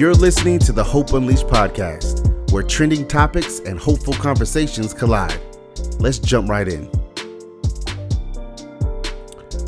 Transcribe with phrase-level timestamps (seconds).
[0.00, 5.38] You're listening to the Hope Unleashed podcast, where trending topics and hopeful conversations collide.
[5.98, 6.86] Let's jump right in.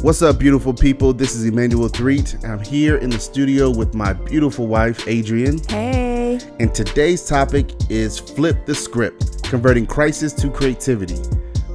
[0.00, 1.12] What's up, beautiful people?
[1.12, 2.42] This is Emmanuel Threet.
[2.46, 5.60] I'm here in the studio with my beautiful wife, Adrian.
[5.68, 6.40] Hey.
[6.58, 11.18] And today's topic is Flip the Script Converting Crisis to Creativity.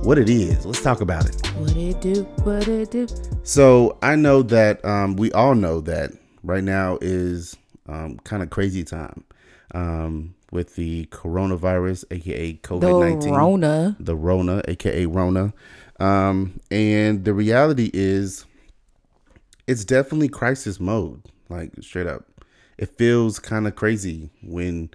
[0.01, 1.47] What it is, let's talk about it.
[1.57, 2.23] What it do?
[2.43, 3.07] What it do?
[3.43, 6.09] So, I know that um, we all know that
[6.41, 7.55] right now is
[7.87, 9.23] um, kind of crazy time
[9.73, 13.95] um, with the coronavirus, aka COVID nineteen, The Rona.
[13.99, 15.53] the Rona, aka Rona,
[15.99, 18.45] um, and the reality is,
[19.67, 21.23] it's definitely crisis mode.
[21.49, 22.25] Like straight up,
[22.77, 24.89] it feels kind of crazy when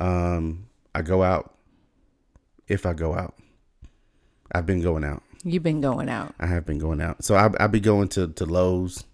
[0.00, 1.54] um, I go out.
[2.68, 3.34] If I go out,
[4.52, 5.22] I've been going out.
[5.44, 6.34] You've been going out.
[6.40, 7.22] I have been going out.
[7.24, 9.04] So I I be going to to Lowe's,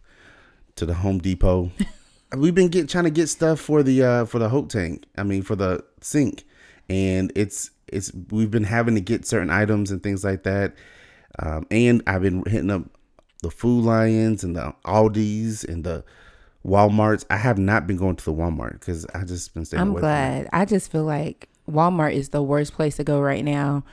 [0.77, 1.71] to the Home Depot.
[2.37, 5.05] We've been get trying to get stuff for the uh for the Hope tank.
[5.17, 6.45] I mean for the sink,
[6.89, 10.75] and it's it's we've been having to get certain items and things like that.
[11.39, 12.85] Um, and I've been hitting up
[13.43, 16.05] the Food Lions and the Aldi's and the
[16.67, 17.25] WalMarts.
[17.31, 20.49] I have not been going to the Walmart because I just been staying I'm glad.
[20.53, 23.85] I just feel like Walmart is the worst place to go right now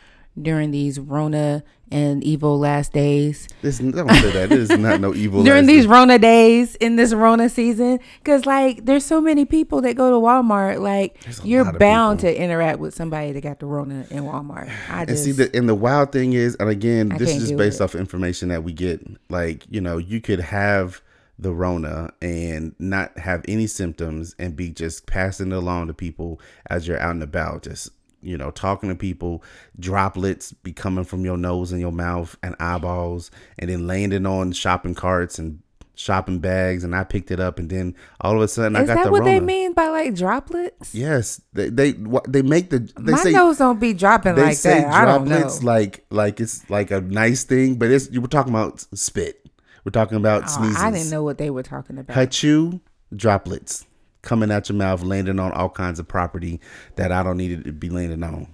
[0.41, 3.47] during these Rona and evil last days.
[3.61, 4.49] This don't say that.
[4.49, 5.43] This is not no evil.
[5.43, 5.91] during these day.
[5.91, 10.17] Rona days in this Rona season, because like there's so many people that go to
[10.17, 10.81] Walmart.
[10.81, 12.33] Like you're bound people.
[12.35, 14.71] to interact with somebody that got the Rona in Walmart.
[14.89, 17.39] I And just see the and the wild thing is, and again, I this is
[17.39, 17.83] just based it.
[17.83, 19.01] off information that we get.
[19.29, 21.01] Like, you know, you could have
[21.39, 26.39] the Rona and not have any symptoms and be just passing it along to people
[26.69, 27.89] as you're out and about, just
[28.21, 29.43] you know, talking to people,
[29.79, 34.51] droplets be coming from your nose and your mouth and eyeballs, and then landing on
[34.51, 35.59] shopping carts and
[35.95, 36.83] shopping bags.
[36.83, 38.99] And I picked it up, and then all of a sudden I got the.
[38.99, 39.31] is that what Rona.
[39.31, 40.93] they mean by like droplets?
[40.95, 41.93] Yes, they they
[42.27, 44.93] they make the they My say nose don't be dropping they like say that.
[44.93, 45.37] I don't know.
[45.37, 49.45] droplets like like it's like a nice thing, but it's you were talking about spit.
[49.85, 50.77] We're talking about Oh, sneezes.
[50.77, 52.15] I didn't know what they were talking about.
[52.15, 52.81] Hachu
[53.15, 53.85] droplets
[54.21, 56.59] coming out your mouth, landing on all kinds of property
[56.95, 58.47] that I don't need it to be landing on.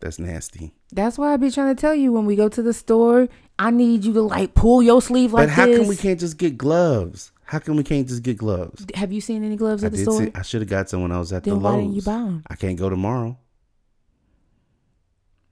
[0.00, 0.74] That's nasty.
[0.90, 3.28] That's why I be trying to tell you when we go to the store,
[3.58, 5.56] I need you to like pull your sleeve like this.
[5.56, 5.78] but how this.
[5.78, 7.30] come we can't just get gloves?
[7.44, 8.84] How come we can't just get gloves?
[8.94, 10.22] Have you seen any gloves I at the store?
[10.24, 10.32] see.
[10.34, 12.14] I should have got some when I was at Then the why didn't you buy
[12.14, 12.42] 'em?
[12.48, 13.38] I can't go tomorrow.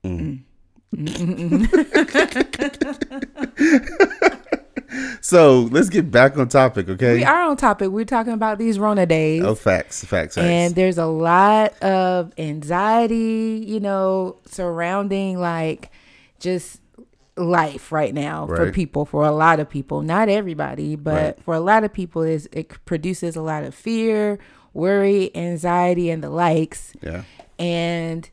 [0.02, 0.42] Mm.
[0.96, 1.06] mm.
[1.06, 1.66] mm.
[1.68, 4.10] mm
[5.20, 7.16] so let's get back on topic, okay?
[7.16, 7.90] We are on topic.
[7.90, 9.42] We're talking about these Rona days.
[9.42, 10.44] Oh, facts, facts, facts.
[10.46, 15.90] and there's a lot of anxiety, you know, surrounding like
[16.38, 16.80] just
[17.36, 20.02] life right now for people, for a lot of people.
[20.02, 21.42] Not everybody, but Right.
[21.44, 24.38] for a lot of people, is it produces a lot of fear,
[24.74, 26.92] worry, anxiety, and the likes.
[27.02, 27.22] yeah,
[27.58, 28.28] And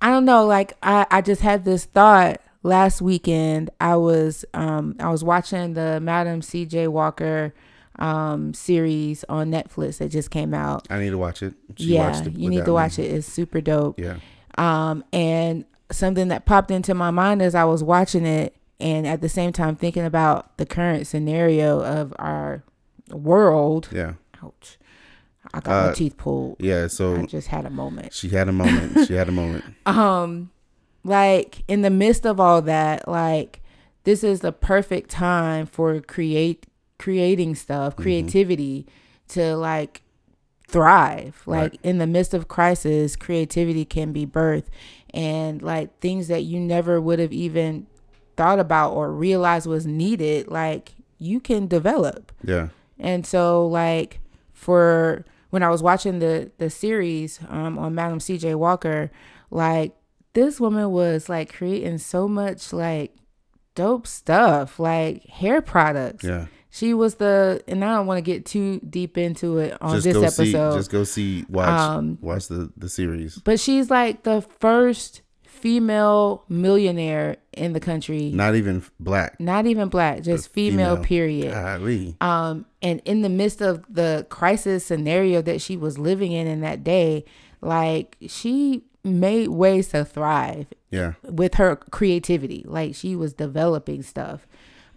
[0.00, 3.70] I don't know, like I, I just had this thought last weekend.
[3.80, 7.54] I was um I was watching the Madam CJ Walker
[8.00, 10.86] um series on Netflix that just came out.
[10.90, 11.54] I need to watch it.
[11.76, 12.72] She yeah, it you need to me.
[12.72, 13.04] watch it.
[13.12, 14.00] It's super dope.
[14.00, 14.16] Yeah,
[14.58, 19.20] Um and something that popped into my mind as I was watching it and at
[19.20, 22.64] the same time thinking about the current scenario of our
[23.12, 23.88] world.
[23.92, 24.78] yeah, Ouch.
[25.52, 26.56] I got my Uh, teeth pulled.
[26.58, 26.88] yeah.
[26.88, 28.12] So I just had a moment.
[28.12, 29.06] she had a moment.
[29.06, 29.64] she had a moment.
[29.86, 30.50] um
[31.04, 33.60] like in the midst of all that like
[34.04, 36.66] this is the perfect time for create
[36.98, 38.86] creating stuff creativity
[39.28, 40.02] to like
[40.68, 41.42] thrive.
[41.46, 41.80] Like Right.
[41.82, 44.66] in the midst of crisis creativity can be birthed.
[45.12, 47.86] And like things that you never would have even
[48.36, 52.32] thought about or realized was needed like you can develop.
[52.42, 54.18] Yeah, and so like
[54.52, 59.10] for when I was watching the the series um on Madam CJ Walker,
[59.52, 59.94] like
[60.34, 63.16] this woman was like creating so much like
[63.74, 66.24] dope stuff, like hair products.
[66.24, 66.46] yeah.
[66.70, 70.04] She was the and I don't want to get too deep into it on just
[70.04, 70.72] this episode.
[70.72, 70.78] see.
[70.78, 71.44] Just go see.
[71.48, 71.68] Watch.
[71.68, 73.36] Um, watch the the series.
[73.38, 78.30] but she's like the first female millionaire in the country.
[78.34, 79.38] Not even black.
[79.40, 81.04] Not even black, just female, female.
[81.04, 81.52] period.
[81.52, 82.16] Golly.
[82.20, 86.60] um and in the midst of the crisis scenario that she was living in in
[86.60, 87.24] that day
[87.60, 94.46] like she made ways to thrive Yeah, with her creativity like she was developing stuff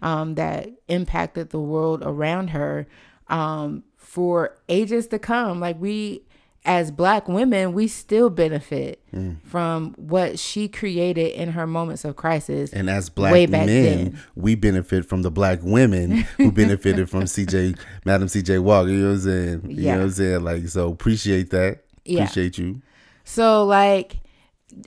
[0.02, 2.86] um that impacted the world around her
[3.28, 6.22] um for ages to come like we
[6.64, 9.36] as black women, we still benefit Mm.
[9.42, 12.72] from what she created in her moments of crisis.
[12.74, 14.18] And as black way back men, then.
[14.36, 18.90] we benefit from the black women who benefited from CJ, Madam CJ Walker.
[18.90, 19.70] You know what I'm saying?
[19.70, 19.92] You Yeah.
[19.94, 20.44] know what I'm saying?
[20.44, 21.84] Like, so appreciate that.
[22.04, 22.24] Yeah.
[22.24, 22.82] Appreciate you.
[23.28, 24.20] So like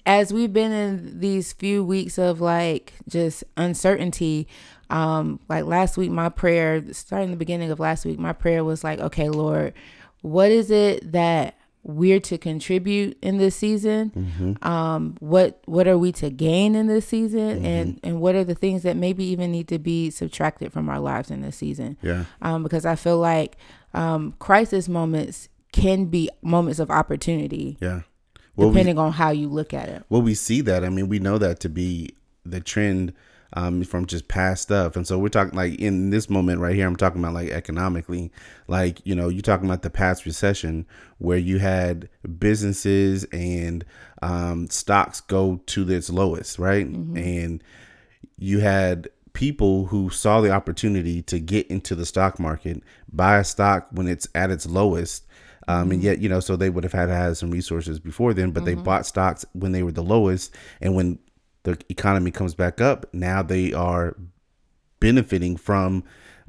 [0.05, 4.47] as we've been in these few weeks of like just uncertainty,
[4.89, 8.83] um, like last week my prayer, starting the beginning of last week, my prayer was
[8.83, 9.73] like, okay, Lord,
[10.21, 14.57] what is it that we're to contribute in this season?
[14.61, 17.65] Um, what what are we to gain in this season?
[17.65, 20.99] And and what are the things that maybe even need to be subtracted from our
[20.99, 21.97] lives in this season?
[22.01, 22.25] Yeah.
[22.41, 23.57] um, because I feel like
[23.93, 28.01] um, crisis moments can be moments of opportunity, Yeah.
[28.55, 30.03] Well, we, depending on how you look at it.
[30.09, 30.83] well, we see that.
[30.83, 32.15] I mean, we know that to be
[32.45, 33.13] the trend
[33.53, 34.95] um, from just past stuff.
[34.95, 38.31] And so we're talking like in this moment right here, I'm talking about like economically,
[38.67, 40.85] like, you know, you're talking about the past recession
[41.17, 42.09] where you had
[42.39, 43.83] businesses and
[44.21, 46.85] um, stocks go to its lowest, right?
[46.85, 47.63] And
[48.37, 53.43] you had people who saw the opportunity to get into the stock market, buy a
[53.43, 55.25] stock when it's at its lowest.
[55.67, 58.33] Um, and yet, you know, so they would have had to have some resources before
[58.33, 60.53] then, but they bought stocks when they were the lowest.
[60.81, 61.19] And when
[61.63, 64.17] the economy comes back up, now they are
[64.99, 66.03] benefiting from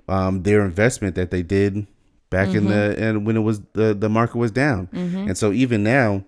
[0.08, 1.86] um, their investment that they did
[2.30, 4.88] back in the and when it was the the market was down.
[5.28, 6.24] And so even now,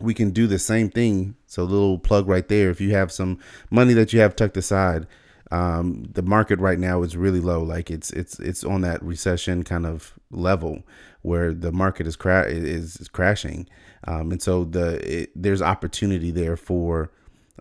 [0.00, 1.36] we can do the same thing.
[1.46, 2.70] So little plug right there.
[2.70, 3.38] If you have some
[3.70, 5.06] money that you have tucked aside,
[5.50, 7.62] um, the market right now is really low.
[7.62, 10.82] Like it's it's it's on that recession kind of level
[11.22, 13.68] where the market is cra- is, is crashing,
[14.06, 17.10] um, and so the it, there's opportunity there for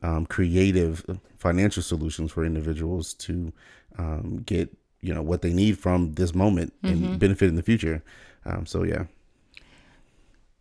[0.04, 1.06] um, creative
[1.38, 3.54] financial solutions for individuals to
[3.98, 8.04] um, get you know what they need from this moment and benefit in the future.
[8.46, 9.06] Um, so yeah,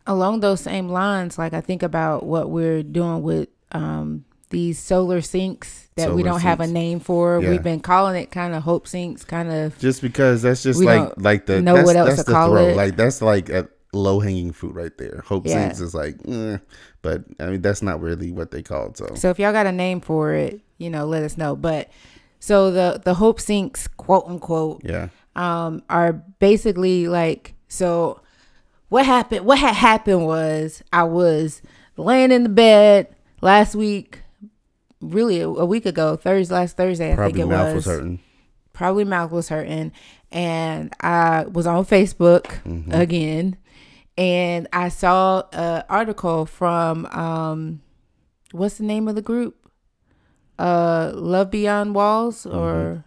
[0.09, 5.21] Along those same lines, like I think about what we're doing with um, these solar
[5.21, 7.41] sinks that we don't have a name for.
[7.43, 7.51] Yeah.
[7.51, 9.79] We've been calling it kind of hope sinks, kind of.
[9.79, 12.69] just because that's just like like the know that's, what else that's to call throw.
[12.69, 12.77] it.
[12.77, 15.23] Like that's like a low hanging fruit right there.
[15.27, 15.65] Hope Yeah.
[15.65, 16.59] sinks is like, eh,
[17.03, 18.97] but I mean that's not really what they call it.
[18.99, 21.57] So So if y'all got a name for it, you know, let us know.
[21.57, 21.91] But
[22.39, 28.21] so the the hope sinks, quote unquote, yeah, um, are basically like so
[28.89, 31.61] what happened what had happened was i was
[31.97, 33.09] laying in the bed
[33.41, 34.21] last week
[35.11, 37.95] really a, a week ago thursday last thursday i probably think it mouth was, was
[37.97, 38.19] hurting.
[38.73, 39.93] probably mouth was hurting
[40.33, 42.93] and i was on facebook Mm-hmm.
[42.93, 43.57] again
[44.19, 47.81] and i saw an article from um
[48.53, 49.57] what's the name of the group
[50.59, 53.05] uh love beyond walls or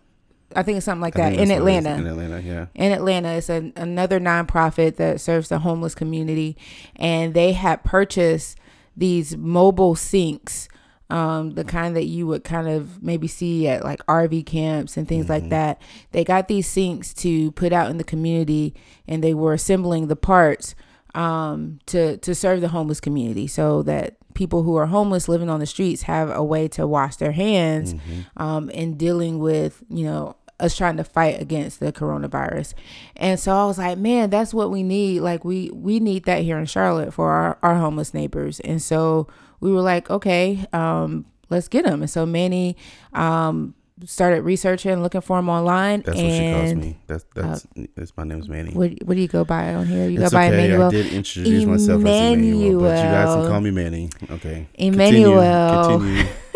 [0.55, 1.21] i think it's something like Mm-hmm.
[1.27, 1.85] I that in that's what it is.
[1.85, 2.65] atlanta In Atlanta, yeah.
[2.75, 3.29] in Atlanta.
[3.33, 6.55] It's an, another nonprofit that serves the homeless community,
[6.95, 8.57] and they had purchased
[8.95, 10.67] these mobile sinks,
[11.09, 15.07] um, the kind that you would kind of maybe see at like RV camps and
[15.07, 15.81] things like that.
[16.11, 18.75] They got these sinks to put out in the community,
[19.07, 20.75] and they were assembling the parts
[21.15, 25.59] um, to to serve the homeless community, so that people who are homeless living on
[25.59, 27.95] the streets have a way to wash their hands
[28.37, 32.73] um, in dealing with you know us trying to fight against the coronavirus.
[33.15, 35.21] And so I was like, man, that's what we need.
[35.21, 38.59] Like we we need that here in Charlotte for our, our homeless neighbors.
[38.59, 39.27] And so
[39.59, 42.01] we were like, okay, um, let's get them.
[42.01, 42.77] And so Manny
[43.13, 43.75] um,
[44.05, 46.01] started researching, looking for them online.
[46.01, 46.97] That's what she calls me.
[47.07, 48.71] That's that's that's my name's Manny.
[48.71, 50.09] What what do you go by on here?
[50.09, 50.65] You it's go by okay.
[50.65, 50.87] Emmanuel.
[50.87, 54.09] I did introduce myself as Emmanuel, but you guys can call me Manny.
[54.29, 54.67] Okay.
[54.75, 55.89] Emmanuel.
[55.89, 56.23] Continue.
[56.23, 56.33] Continue.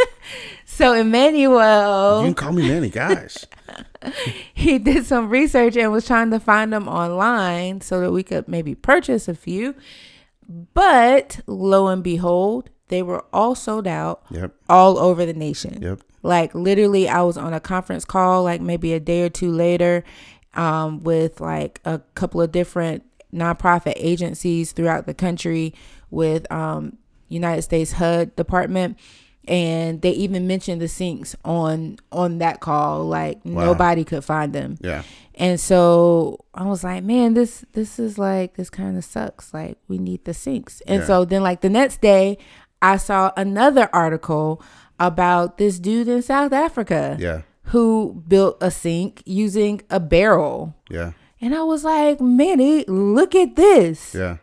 [0.74, 2.90] So Emmanuel, You can call me Manny.
[2.90, 3.38] Gosh.
[4.56, 8.48] he did some research and was trying to find them online so that we could
[8.48, 9.76] maybe purchase a few.
[10.74, 14.54] But lo and behold, they were all sold out Yep.
[14.70, 15.82] all over the nation.
[15.82, 16.00] Yep.
[16.22, 20.04] Like literally, I was on a conference call like maybe a day or two later
[20.54, 25.74] um, with like a couple of different nonprofit agencies throughout the country
[26.12, 26.98] with um,
[27.30, 28.98] United States HUD department.
[29.46, 33.04] And they even mentioned the sinks on on that call.
[33.06, 33.66] Like Wow.
[33.66, 34.78] nobody could find them.
[34.80, 35.04] Yeah.
[35.36, 39.54] And so I was like, man, this this is like this kind of sucks.
[39.54, 40.80] Like we need the sinks.
[40.88, 41.08] And Yeah.
[41.08, 42.38] so then like the next day
[42.84, 44.62] I saw another article
[45.00, 47.42] about this dude in South Africa Yeah.
[47.72, 50.76] who built a sink using a barrel.
[50.90, 51.14] Yeah.
[51.42, 54.14] And I was like, Manny, look at this.
[54.14, 54.38] Yeah.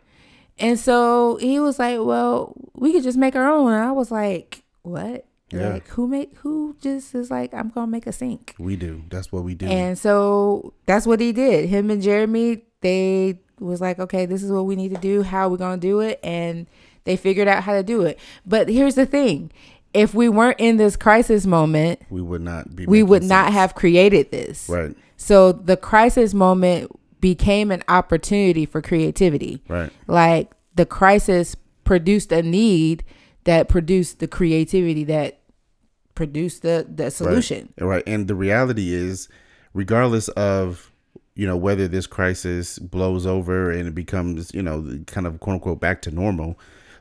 [0.59, 3.73] And so he was like, Well, we could just make our own.
[3.73, 5.27] And I was like, What?
[5.53, 5.71] Yeah.
[5.75, 8.55] Like who make who just is like, I'm gonna make a sink.
[8.59, 9.03] We do.
[9.11, 9.67] That's what we do.
[9.67, 11.69] And so that's what he did.
[11.69, 15.23] Him and Jeremy, they was like, okay, this is what we need to do.
[15.23, 16.21] How are we gonna do it?
[16.23, 16.67] And
[17.05, 18.19] they figured out how to do it.
[18.47, 19.51] But here's the thing:
[19.95, 22.87] if we weren't in this crisis moment, we would not be.
[22.87, 24.69] we would not have created this.
[24.69, 24.97] Right.
[25.17, 26.91] So the crisis moment
[27.21, 29.63] became an opportunity for creativity.
[29.69, 29.91] Right.
[30.07, 33.05] Like the crisis produced a need
[33.45, 35.41] that produced the creativity that
[36.15, 37.73] produced the the solution.
[37.79, 37.87] Right.
[37.87, 38.03] right.
[38.07, 39.29] And the reality is,
[39.75, 40.93] regardless of
[41.35, 45.55] you know whether this crisis blows over and it becomes you know kind of quote
[45.55, 46.59] unquote back to normal,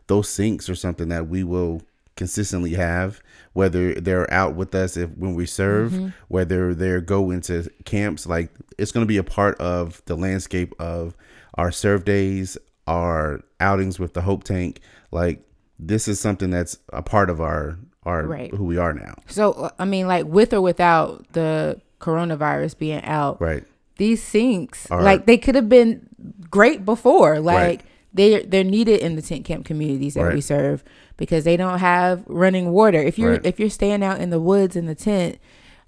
[0.10, 1.82] those sinks are something that we will
[2.18, 3.22] consistently have
[3.54, 6.08] whether they're out with us if when we serve Mm-hmm.
[6.28, 10.74] whether they're go into camps like it's going to be a part of the landscape
[10.80, 11.16] of
[11.56, 15.42] our serve days our outings with the hope tank like
[15.80, 18.54] this is something that's a part of our our Right.
[18.54, 23.40] who we are now So I mean, like with or without the coronavirus being out,
[23.42, 23.64] right
[23.98, 26.08] these sinks Are- like they could have been
[26.50, 27.40] great before.
[27.40, 27.82] Like Right.
[28.14, 30.84] They they're needed in the tent camp communities that we serve
[31.18, 33.00] because they don't have running water.
[33.02, 33.46] If you're Right.
[33.46, 35.38] if you're staying out in the woods in the tent.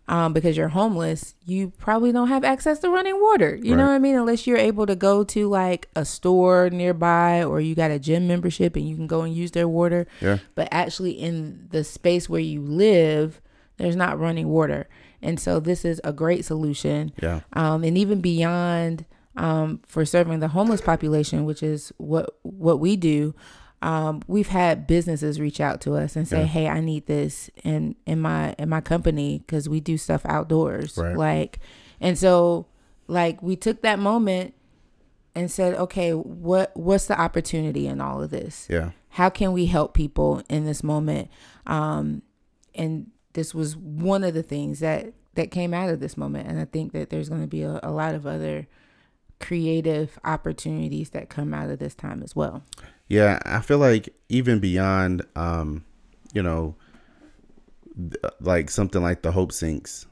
[0.08, 3.56] Um, because you're homeless, you probably don't have access to running water.
[3.56, 4.16] You know what I mean?
[4.16, 8.28] Unless you're able to go to like a store nearby or you got a gym
[8.28, 12.28] membership and you can go and use their water yeah but actually in the space
[12.28, 13.40] where you live
[13.78, 14.90] there's not running water
[15.22, 19.06] and so this is a great solution yeah um, and even beyond
[19.38, 23.34] um, for serving the homeless population which is what what we do.
[23.84, 26.46] Um, we've had businesses reach out to us and say Yeah.
[26.46, 30.98] hey i need this in in my in my company because we do stuff outdoors.
[30.98, 31.18] Right.
[31.18, 31.60] like
[32.00, 32.68] and so
[33.08, 34.54] like we took that moment
[35.34, 38.68] and said okay what what's the opportunity in all of this?
[38.70, 38.92] Yeah.
[39.10, 41.30] How can we help people in this moment?
[41.66, 42.22] Um
[42.76, 46.60] and this was one of the things that that came out of this moment and
[46.60, 48.68] i think that there's going to be a, a lot of other
[49.42, 52.64] creative opportunities that come out of this time as well
[53.08, 55.84] Yeah, I feel like even beyond, um,
[56.34, 56.76] you know,
[57.98, 60.06] th- like something like the Hope Sinks,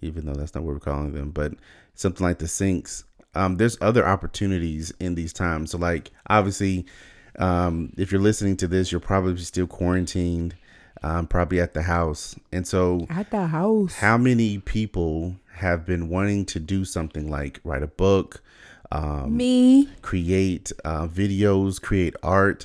[0.00, 1.52] even though that's not what we're calling them, but
[1.94, 3.04] something like the Sinks,
[3.34, 5.72] um, there's other opportunities in these times.
[5.72, 6.86] So, like, obviously,
[7.38, 10.54] um, if you're listening to this, you're probably still quarantined,
[11.02, 12.34] um, probably at the house.
[12.52, 17.60] And so, at the house how many people have been wanting to do something like
[17.64, 18.42] write a book,
[18.92, 22.64] um, me create uh, videos, create art.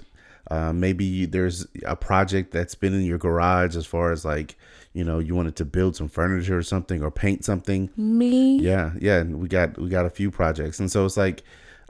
[0.52, 4.56] Uh, maybe there's a project that's been in your garage as far as like,
[4.94, 7.90] you know, you wanted to build some furniture or something or paint something.
[7.96, 9.20] me Yeah, yeah.
[9.20, 11.44] And we got we got a few projects, and so it's like,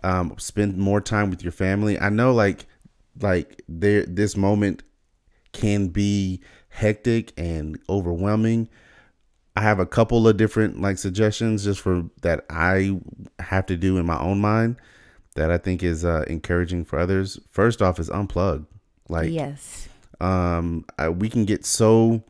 [0.03, 1.99] um, spend more time with your family.
[1.99, 2.65] I know, like,
[3.19, 4.83] like there this moment
[5.51, 8.69] can be hectic and overwhelming.
[9.55, 12.99] I have a couple of different like suggestions just for that I
[13.39, 14.77] have to do in my own mind
[15.35, 17.39] that I think is uh, encouraging for others.
[17.49, 18.65] First off, is unplug.
[19.09, 19.89] Like, yes
[20.21, 22.23] um I, we can get so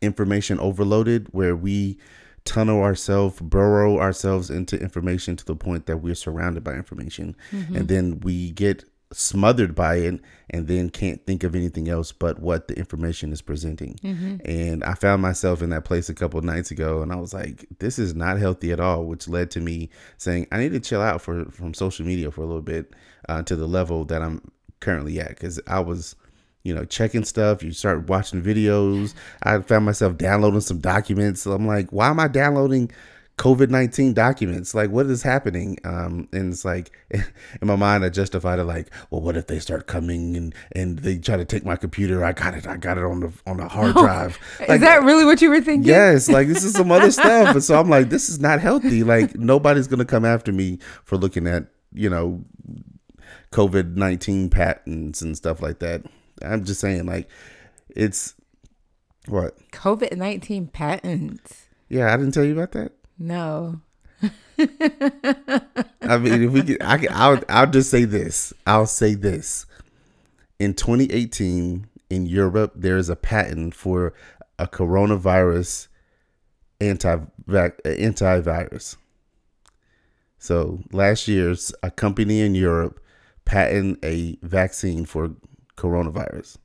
[0.00, 1.98] information overloaded where we
[2.44, 7.86] tunnel ourselves burrow ourselves into information to the point that we're surrounded by information and
[7.86, 12.68] then we get smothered by it and then can't think of anything else but what
[12.68, 13.98] the information is presenting
[14.44, 17.34] and i found myself in that place a couple of nights ago and i was
[17.34, 20.80] like this is not healthy at all which led to me saying i need to
[20.80, 22.94] chill out for from social media for a little bit
[23.28, 24.40] uh, to the level that i'm
[24.80, 26.16] currently at because i was
[26.64, 27.62] you know, checking stuff.
[27.62, 29.14] You start watching videos.
[29.42, 31.42] I found myself downloading some documents.
[31.42, 32.90] So I'm like, why am I downloading
[33.42, 34.72] COVID 19 documents?
[34.72, 35.76] Like, what is happening?
[35.82, 37.24] Um, and it's like, in
[37.62, 41.18] my mind, I justified it like, well, what if they start coming and, and they
[41.18, 42.24] try to take my computer?
[42.24, 42.68] I got it.
[42.68, 44.38] I got it on the on the hard drive.
[44.60, 47.56] is Like, that really what you were thinking Yes, like this is some other stuff.
[47.56, 49.02] And so I'm like, this is not healthy.
[49.02, 52.44] Like nobody's gonna come after me for looking at, you know,
[53.50, 56.04] COVID nineteen patents and stuff like that.
[56.42, 57.28] I'm just saying, like,
[57.88, 58.34] it's
[59.26, 59.56] what?
[59.72, 62.92] covid-19 patents Yeah, I didn't tell you about that.
[63.18, 63.80] No
[64.58, 68.52] I mean, if we can, I can, I'll, I'll just say this.
[68.66, 69.66] I'll say this.
[70.58, 74.14] In 2018, in Europe, there is a patent for
[74.58, 75.88] a coronavirus
[76.80, 77.16] anti
[77.48, 78.96] antivirus.
[80.38, 83.00] So last year's a company in Europe
[83.44, 85.30] patent a vaccine for
[85.76, 86.58] coronavirus.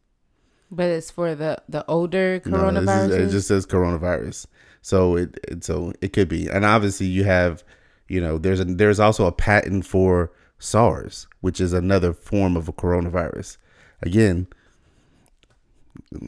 [0.72, 4.48] But it's for the the older coronavirus is- it just says coronavirus.
[4.82, 7.64] So it, it so it could be, and obviously you have,
[8.08, 12.68] you know, there's a there's also a patent for SARS, which is another form of
[12.68, 13.58] a coronavirus.
[14.02, 14.48] Again,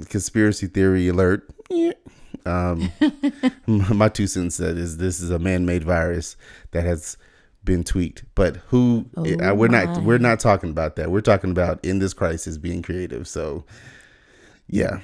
[0.09, 1.49] conspiracy theory alert.
[1.69, 1.93] Yeah.
[2.45, 2.91] Um,
[3.67, 6.35] my two cents said is this is a man-made virus
[6.71, 7.17] that has
[7.63, 8.23] been tweaked.
[8.35, 9.05] But who?
[9.15, 10.03] Oh uh, we're not.
[10.03, 11.11] We're not talking about that.
[11.11, 13.27] We're talking about in this crisis being creative.
[13.27, 13.65] So,
[14.69, 14.99] yeah.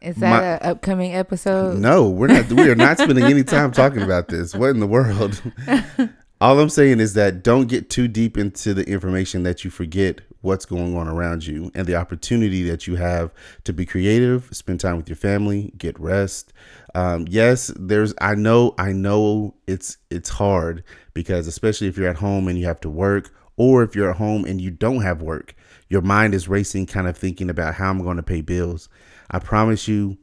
[0.00, 1.78] Is that My- an upcoming episode?
[1.78, 2.46] No, we're not.
[2.52, 4.54] We are not spending any time talking about this.
[4.54, 5.42] What in the world?
[6.40, 10.20] All I'm saying is that don't get too deep into the information that you forget
[10.40, 13.32] what's going on around you and the opportunity that you have
[13.64, 16.52] to be creative, spend time with your family, get rest.
[16.94, 18.14] Um, yes, there's.
[18.20, 18.76] I know.
[18.78, 22.90] I know it's it's hard because especially if you're at home and you have to
[22.90, 25.54] work, or if you're at home and you don't have work,
[25.88, 28.88] your mind is racing, kind of thinking about how I'm going to pay bills.
[29.30, 30.16] I promise you,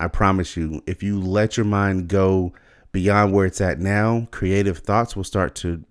[0.00, 2.52] I promise you, if you let your mind go
[2.90, 5.84] beyond where it's at now, creative thoughts will start to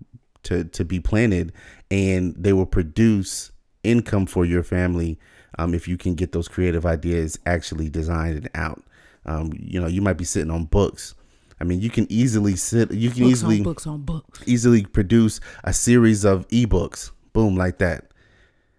[0.44, 1.52] to to be planted,
[1.90, 3.52] and they will produce
[3.84, 5.18] income for your family.
[5.58, 8.82] Um, if you can get those creative ideas actually designed and out,
[9.26, 11.14] um, you know, you might be sitting on books.
[11.62, 12.90] I mean, you can easily sit.
[12.90, 14.42] You can Books easily on books on books.
[14.46, 18.10] easily produce a series of ebooks, boom, like that,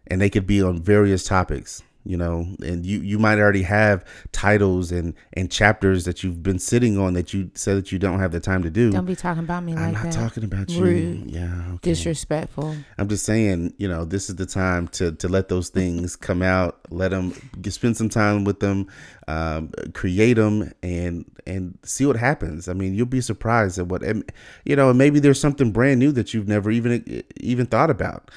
[0.07, 1.81] and they could be on various topics.
[2.05, 6.59] You know, and you you might already have titles and and chapters that you've been
[6.59, 8.91] sitting on that you said that you don't have the time to do.
[8.91, 9.83] Don't be talking about me like.
[9.83, 10.19] I'm like not that.
[10.19, 10.83] talking about you.
[10.83, 11.31] Rude.
[11.31, 11.91] Yeah, okay.
[11.91, 12.75] Disrespectful.
[12.97, 16.41] I'm just saying, you know, this is the time to to let those things come
[16.41, 16.79] out.
[16.89, 17.33] Let them
[17.69, 18.87] spend some time with them,
[19.27, 22.67] um, create them, and and see what happens.
[22.67, 24.29] I mean, you'll be surprised at what, and,
[24.65, 28.29] you know, and maybe there's something brand new that you've never even even thought about.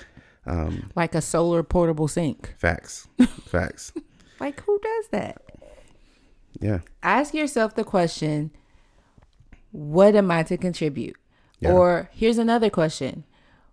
[0.46, 2.54] Um, Like a solar portable sink.
[2.58, 3.08] facts,
[3.46, 3.92] facts.
[4.40, 5.42] Like who does that?
[6.60, 8.50] Yeah, Ask yourself the question,
[9.72, 11.16] what am I to contribute?
[11.60, 11.72] Yeah.
[11.72, 13.24] Or here's another question.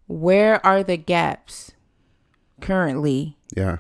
[0.08, 1.72] Where are the gaps
[2.62, 3.78] currently yeah,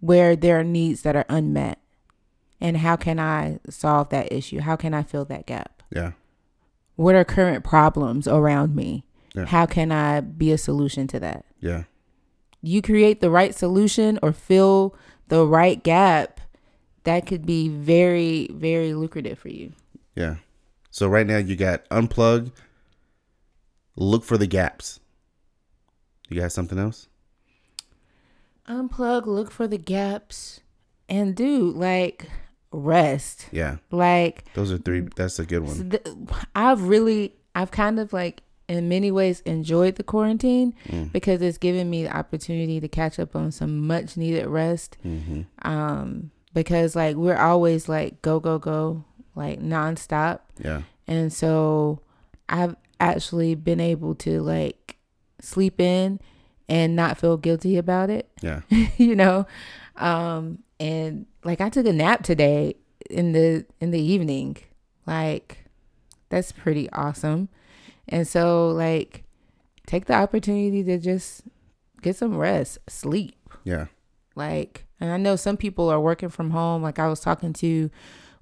[0.00, 1.78] where there are needs that are unmet?
[2.60, 4.60] And how can I solve that issue?
[4.60, 5.82] How can I fill that gap?
[5.90, 6.12] yeah,
[6.96, 9.04] What are current problems around me?
[9.34, 9.46] Yeah.
[9.46, 11.44] How can I be a solution to that?
[11.60, 11.84] yeah,
[12.66, 14.96] You create the right solution or fill
[15.28, 16.40] the right gap,
[17.04, 19.72] that could be very, very lucrative for you.
[20.14, 20.36] yeah.
[20.90, 22.52] So right now you got unplug.
[23.96, 25.00] Look for the gaps.
[26.28, 27.08] You got something else?
[28.68, 30.60] Unplug, look for the gaps,
[31.08, 32.28] and do like
[32.72, 33.48] rest.
[33.52, 35.00] Yeah, Like those are three.
[35.16, 35.90] That's a good one.
[35.90, 36.06] th-
[36.54, 41.12] I've really, I've kind of like in many ways enjoyed the quarantine Mm.
[41.12, 44.96] because it's given me the opportunity to catch up on some much needed rest.
[45.04, 45.42] Mm-hmm.
[45.68, 52.00] Um, because like we're always like go go go like nonstop, Yeah, and so
[52.48, 54.96] I've actually been able to like
[55.40, 56.20] sleep in
[56.68, 58.30] and not feel guilty about it.
[58.40, 58.60] yeah,
[58.96, 59.46] you know
[59.96, 62.74] um and like i took a nap today
[63.10, 64.56] in the in the evening
[65.06, 65.64] like
[66.30, 67.48] that's pretty awesome
[68.08, 69.24] and so like
[69.86, 71.42] take the opportunity to just
[72.02, 73.36] get some rest sleep.
[73.64, 73.86] Yeah,
[74.34, 76.82] like and i know some people are working from home.
[76.82, 77.90] Like i was talking to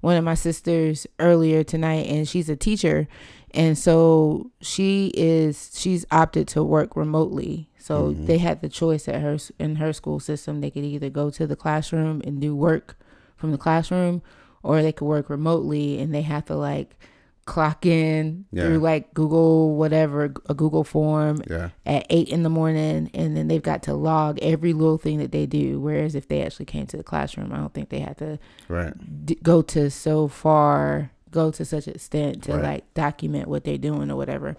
[0.01, 3.07] one of my sisters earlier tonight and she's a teacher.
[3.55, 7.69] And so she is she's opted to work remotely.
[7.77, 8.25] So Mhm.
[8.25, 10.59] they had the choice at her in her school system.
[10.61, 12.97] They could either go to the classroom and do work
[13.37, 14.21] from the classroom
[14.63, 16.97] or they could work remotely and they have to like
[17.45, 18.63] clock in Yeah.
[18.63, 23.49] through like google whatever a google form yeah, at eight in the morning and then
[23.49, 26.85] they've got to log every little thing that they do whereas if they actually came
[26.87, 28.93] to the classroom i don't think they had to right.
[29.25, 32.63] d- go to so far go to such extent to Right.
[32.63, 34.55] like document what they're doing or whatever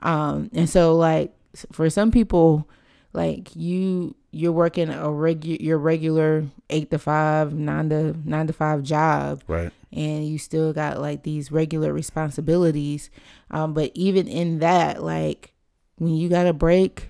[0.00, 1.32] um and so like
[1.72, 2.68] for some people
[3.14, 8.52] like you you're working a regular your regular eight to five nine to nine to
[8.52, 9.42] five job.
[9.46, 9.72] Right.
[9.92, 13.10] and you still got like these regular responsibilities.
[13.50, 15.52] Um but even in that like
[15.96, 17.08] when you got a break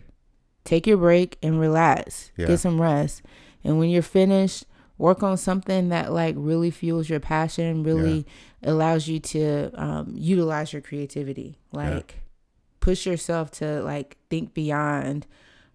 [0.64, 2.30] take your break and relax.
[2.36, 2.46] Yeah.
[2.46, 3.22] get some rest.
[3.64, 4.64] And when you're finished
[4.98, 8.26] work on something that like really fuels your passion really
[8.62, 11.56] allows you to um, utilize your creativity.
[11.72, 12.16] Like
[12.80, 15.26] push yourself to like think beyond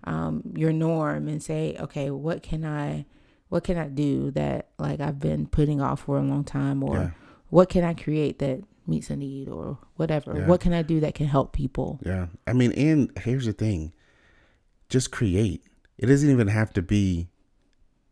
[0.06, 3.06] um, your norm and say okay what can i
[3.50, 6.96] what can i do that like i've been putting off for a long time or
[6.98, 7.10] Yeah.
[7.50, 10.48] what can i create that meets a need or whatever Yeah.
[10.48, 12.28] what can i do that can help people Yeah.
[12.46, 13.94] I mean, and here's the thing
[14.90, 15.64] just create.
[15.98, 17.30] It doesn't even have to be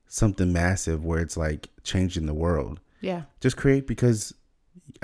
[0.08, 2.80] something massive where it's like changing the world.
[3.02, 4.34] yeah Just create because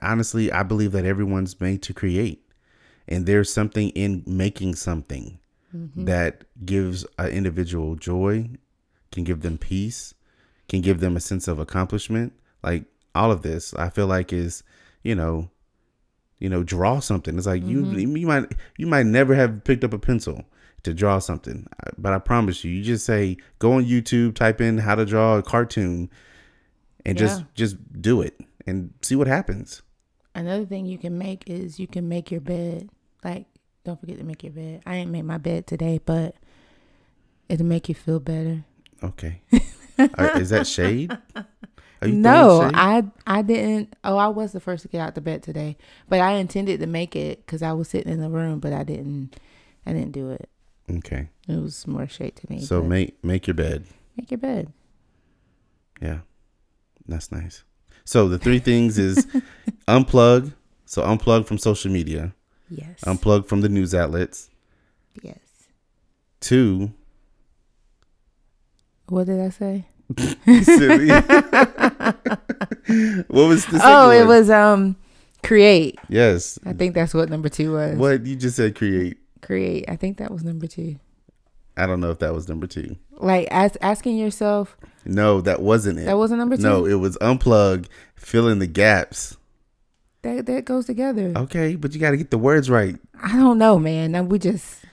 [0.02, 2.43] honestly, I believe that everyone's made to create.
[3.08, 5.39] And there's something in making something
[5.96, 8.50] that gives an individual joy,
[9.12, 10.13] can give them peace,
[10.68, 12.34] can give them a sense of accomplishment.
[12.63, 12.86] Like
[13.16, 14.63] all of this, I feel like is,
[15.04, 15.50] you know,
[16.40, 17.38] you know, draw something.
[17.38, 18.00] It's like Mm-hmm.
[18.00, 20.46] you you might you might never have picked up a pencil
[20.84, 24.78] to draw something, but I promise you, you just say go on YouTube, type in
[24.78, 26.10] how to draw a cartoon,
[27.06, 29.82] and just just do it and see what happens.
[30.36, 32.90] Another thing you can make is you can make your bed.
[33.24, 33.48] Like,
[33.88, 34.82] don't forget to make your bed.
[34.86, 36.36] I ain't made my bed today, but
[37.50, 38.65] it'll make you feel better.
[39.02, 39.41] Okay,
[39.97, 41.17] Are- is that shade?
[42.02, 42.71] Are you No, shade?
[42.76, 43.95] I I didn't.
[44.04, 45.78] Oh, I was the first to get out the bed today,
[46.10, 48.84] but I intended to make it because I was sitting in the room, but I
[48.84, 49.36] didn't.
[49.86, 50.50] I didn't do it.
[50.97, 51.30] okay.
[51.47, 52.60] It was more shade to me.
[52.62, 53.86] So make make your bed.
[54.17, 54.73] make your bed.
[56.02, 56.19] Yeah,
[57.08, 57.63] that's nice.
[58.04, 59.26] So the three things is
[59.88, 60.54] unplug.
[60.86, 62.34] So unplug from social media.
[62.69, 63.01] Yes.
[63.06, 64.49] Unplug from the news outlets.
[65.23, 65.38] yes.
[66.39, 66.91] Two,
[69.10, 69.86] What did I say?
[70.63, 71.08] silly.
[73.27, 74.27] what was the Oh, it one?
[74.27, 74.95] was um
[75.43, 75.97] create.
[76.10, 76.58] yes.
[76.65, 77.95] I think that's what number two was.
[77.97, 78.75] What you just said?
[78.75, 79.17] Create.
[79.41, 79.86] Create.
[79.89, 80.97] I think that was number two.
[81.75, 82.95] I don't know if that was number two.
[83.12, 84.75] Like as, asking yourself,
[85.06, 86.06] No, that wasn't it.
[86.06, 86.63] that wasn't number two.
[86.63, 89.38] no, it was unplug, fill in the gaps.
[90.23, 91.34] That that goes together.
[91.36, 92.95] Okay, but you got to get the words right.
[93.21, 94.30] I don't know, man.
[94.30, 94.84] We just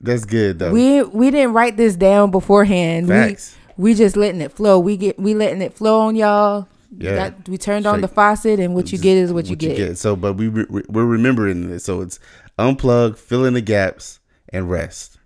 [0.00, 0.72] That's good though.
[0.72, 3.08] we we didn't write this down beforehand.
[3.08, 3.56] Facts.
[3.76, 4.78] We we just letting it flow.
[4.78, 6.68] We get we letting it flow on y'all.
[6.96, 7.30] Yeah.
[7.30, 9.98] got- we turned on the faucet, and what you Just get is what, you, get.
[9.98, 11.84] So, but we re- we're remembering this.
[11.84, 12.18] So it's
[12.58, 15.18] unplug, fill in the gaps, and rest,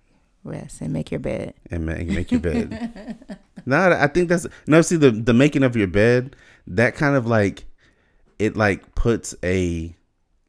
[0.45, 1.55] Rest and make your bed.
[1.71, 3.17] and make, make your bed.
[3.67, 4.83] no, I think that's no.
[4.83, 6.35] See the the making of your bed.
[6.67, 7.65] That kind of like
[8.43, 9.95] it like puts a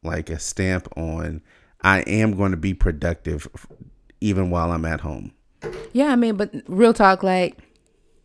[0.02, 1.42] like a stamp on.
[1.82, 3.48] I am going to be productive,
[4.20, 5.34] even while I'm at home.
[5.92, 7.58] Yeah, I mean, but real talk, like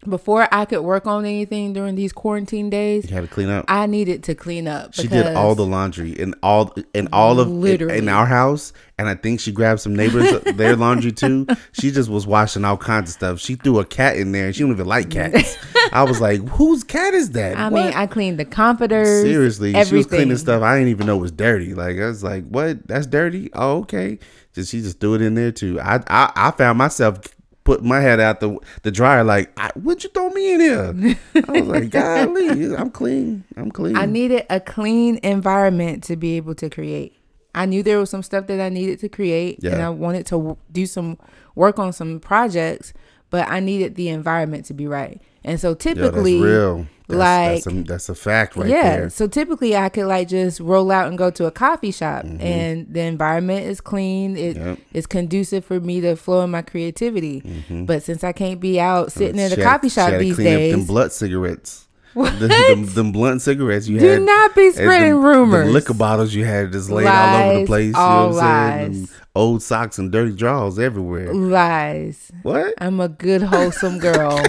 [0.08, 3.64] before I could work on anything during these quarantine days, You had to clean up.
[3.68, 4.94] I needed to clean up.
[4.94, 7.98] She did all the laundry and all in all of Literally.
[7.98, 11.46] in our house, and I think she grabbed some neighbors their laundry too.
[11.72, 13.40] She just was washing all kinds of stuff.
[13.40, 15.56] She threw a cat in there, and she don't even like cats.
[15.92, 17.84] I was like, "Whose cat is that?" I What?
[17.86, 19.22] mean, I cleaned the comforters.
[19.22, 21.74] seriously, she was cleaning stuff I didn't even know was dirty.
[21.74, 22.86] Like I was like, "What?
[22.86, 23.50] That's dirty?
[23.52, 24.20] Oh, okay."
[24.54, 25.80] Just she just threw it in there too.
[25.80, 27.20] I I, I found myself
[27.68, 31.16] put my head out the the dryer like, I, "Would you throw me in here?"
[31.46, 33.44] I was like, "Golly, I'm clean.
[33.58, 37.14] I'm clean." I needed a clean environment to be able to create.
[37.54, 40.36] I knew there was some stuff that I needed to create, and I wanted to
[40.36, 41.18] w- do some
[41.54, 42.92] work on some projects,
[43.30, 45.20] but I needed the environment to be right.
[45.44, 46.86] And so Yo, typically, that's real.
[47.08, 48.96] That's, like- that's a, that's a fact right yeah.
[48.96, 49.10] there.
[49.10, 52.42] So typically, I could like just roll out and go to a coffee shop, Mm-hmm.
[52.42, 54.36] and the environment is clean.
[54.36, 55.08] It is Yep.
[55.08, 57.42] conducive for me to flow in my creativity.
[57.70, 59.60] But since I can't be out sitting Mm-hmm.
[59.60, 61.87] A coffee shop these days, blunt cigarettes.
[62.14, 62.38] What?
[62.40, 64.22] The, them, them blunt cigarettes you do had.
[64.22, 65.66] not be spreading them- rumors.
[65.66, 67.86] The liquor bottles you had just laid all over the Lies, place.
[67.86, 69.00] You know all what I'm saying?
[69.02, 69.12] lies.
[69.34, 71.32] Old socks and dirty drawers everywhere.
[71.34, 72.32] Lies.
[72.42, 72.74] What?
[72.78, 74.42] I'm a good, wholesome girl.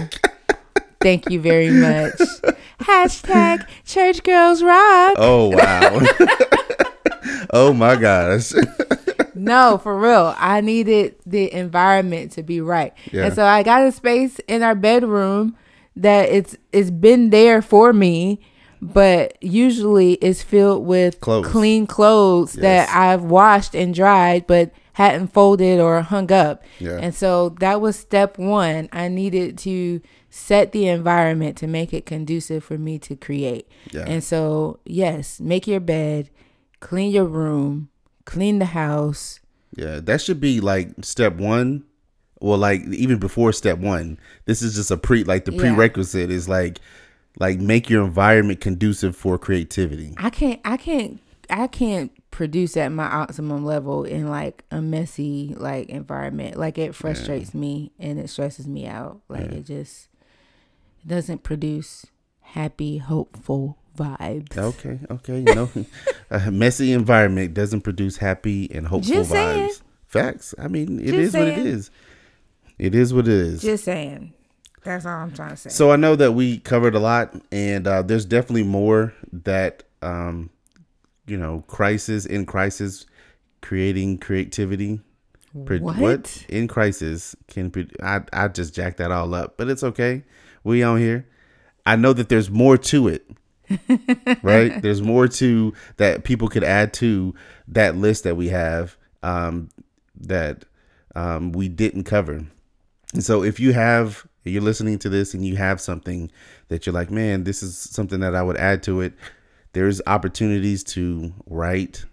[1.00, 2.12] Thank you very much.
[2.80, 5.14] Hashtag church girls rock.
[5.16, 6.00] Oh wow.
[7.50, 8.52] oh my gosh.
[9.34, 10.34] No, for real.
[10.38, 12.92] I needed the environment to be right.
[13.12, 13.26] Yeah.
[13.26, 15.56] And so I got a space in our bedroom
[15.96, 18.40] that it's it's been there for me,
[18.80, 21.46] but usually it's filled with Clothes.
[21.46, 26.62] clean clothes that I've washed and dried but hadn't folded or hung up.
[26.78, 26.98] Yeah.
[27.00, 28.88] And so that was step 1.
[28.92, 33.68] I needed to set the environment to make it conducive for me to create.
[33.92, 34.04] Yeah.
[34.06, 36.30] And so, yes, make your bed,
[36.80, 37.88] clean your room,
[38.24, 39.40] clean the house.
[39.74, 41.84] Yeah, that should be like step one.
[42.40, 45.60] Well, like even before step one, this is just a pre like the Yeah.
[45.60, 46.80] prerequisite is like
[47.38, 50.14] like make your environment conducive for creativity.
[50.16, 55.54] I can't I can't I can't produce at my optimum level in like a messy
[55.56, 56.56] like environment.
[56.56, 59.20] Like it frustrates me and it stresses me out.
[59.28, 60.08] Like it just
[61.06, 62.06] doesn't produce
[62.40, 64.56] happy, hopeful vibes.
[64.56, 65.70] Okay, okay, you know,
[66.30, 69.68] a messy environment doesn't produce happy and hopeful Just saying.
[69.70, 69.80] vibes.
[70.06, 70.54] Facts.
[70.58, 71.66] I mean, it Just is what it saying.
[71.66, 71.90] is.
[72.80, 73.60] It is what it is.
[73.60, 74.32] Just saying.
[74.82, 75.68] That's all I'm trying to say.
[75.68, 80.48] So I know that we covered a lot, and uh, there's definitely more that um,
[81.26, 83.04] you know, crisis in crisis,
[83.60, 85.00] creating creativity.
[85.66, 86.46] Pro- What?
[86.48, 87.70] in crisis can?
[88.02, 90.24] I I just jacked that all up, but it's okay.
[90.64, 91.28] We on here.
[91.84, 93.28] I know that there's more to it.
[94.42, 94.80] right?
[94.80, 97.34] There's more to that people could add to
[97.68, 99.68] that list that we have um,
[100.18, 100.64] that
[101.14, 102.46] um, we didn't cover.
[103.12, 106.30] And so if you have you're listening to this and you have something
[106.68, 109.12] that you're like, man, this is something that I would add to it.
[109.72, 112.04] There's opportunities to write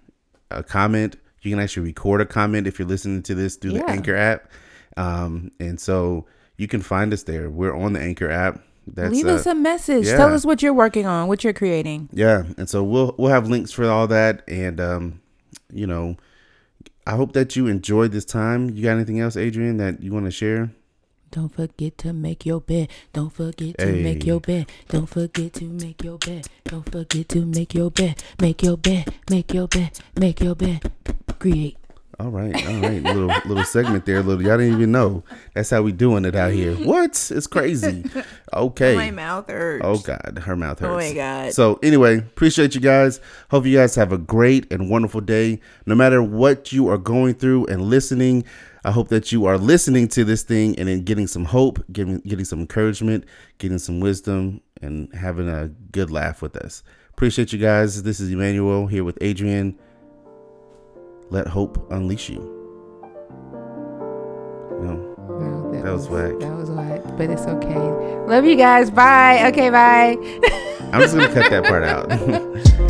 [0.51, 1.15] a comment.
[1.41, 4.51] You can actually record a comment if you're listening to this through the Anchor app.
[4.97, 6.25] Um, and so
[6.57, 7.49] you can find us there.
[7.49, 8.61] We're on the Anchor app.
[8.85, 10.05] That's Leave uh, us a message.
[10.07, 10.17] yeah.
[10.17, 12.09] Tell us what you're working on, what you're creating.
[12.13, 15.21] yeah, and so we'll we'll have links for all that, and um,
[15.73, 16.15] you know,
[17.05, 18.69] I hope that you enjoyed this time.
[18.69, 20.71] You got anything else, Adrian, that you want to share?
[21.31, 22.89] Don't forget to make your bed.
[23.13, 24.67] Don't forget to make your bed.
[24.87, 26.47] Don't forget to make your bed.
[26.65, 28.23] Don't forget to make your bed.
[28.41, 29.13] Make your bed.
[29.29, 29.99] Make your bed.
[30.15, 30.91] Make your bed.
[31.39, 31.77] Create.
[32.19, 34.23] All right, all right, little little segment there.
[34.23, 35.23] Little y'all didn't even know.
[35.53, 36.73] That's how we doing it out here.
[36.73, 37.11] What?
[37.31, 38.05] It's crazy.
[38.53, 38.95] Okay.
[38.95, 39.83] My mouth hurts.
[39.85, 40.89] Oh God, her mouth hurts.
[40.89, 41.53] Oh my God.
[41.53, 43.19] So anyway, appreciate you guys.
[43.51, 45.59] Hope you guys have a great and wonderful day.
[45.85, 48.45] No matter what you are going through and listening,
[48.87, 52.19] I hope that you are listening to this thing and then getting some hope, getting
[52.19, 53.25] getting some encouragement,
[53.57, 56.83] getting some wisdom, and having a good laugh with us.
[57.09, 58.03] Appreciate you guys.
[58.03, 59.77] This is Emmanuel here with Adrian.
[61.29, 62.39] Let hope unleash you.
[64.79, 65.15] No.
[65.37, 66.39] No, That was whack.
[66.39, 67.75] That was whack, but it's okay.
[67.75, 68.89] Love you guys.
[68.89, 69.49] Bye.
[69.49, 70.15] Okay, bye.
[70.93, 72.77] I'm just gonna cut that part out.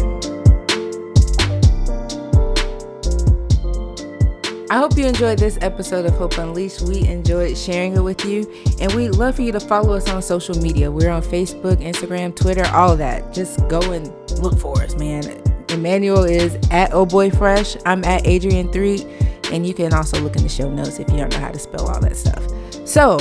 [4.70, 6.82] I hope you enjoyed this episode of Hope Unleashed.
[6.82, 8.46] We enjoyed sharing it with you,
[8.82, 10.92] and we'd love for you to follow us on social media.
[10.92, 13.32] We're on Facebook, Instagram, Twitter, all that.
[13.32, 15.42] Just go and look for us, man.
[15.70, 17.78] Emmanuel is at Oh Boy Fresh.
[17.86, 21.32] I'm at Adrian3, and you can also look in the show notes if you don't
[21.32, 22.46] know how to spell all that stuff.
[22.86, 23.20] So,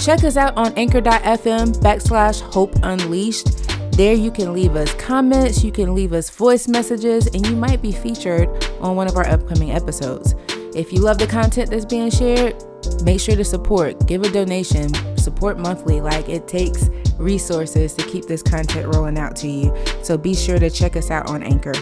[0.00, 3.68] check us out on anchor.fm backslash hope unleashed.
[3.92, 7.82] There you can leave us comments, you can leave us voice messages, and you might
[7.82, 8.48] be featured
[8.80, 10.34] on one of our upcoming episodes.
[10.74, 12.62] If you love the content that's being shared,
[13.02, 16.00] make sure to support, give a donation, support monthly.
[16.00, 19.74] Like it takes resources to keep this content rolling out to you.
[20.02, 21.74] So be sure to check us out on Anchor.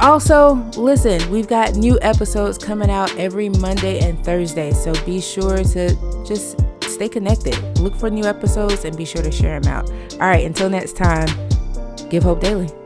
[0.00, 4.72] Also, listen, we've got new episodes coming out every Monday and Thursday.
[4.72, 7.54] So be sure to just stay connected.
[7.78, 9.90] Look for new episodes and be sure to share them out.
[10.14, 11.28] All right, until next time,
[12.08, 12.79] give hope daily.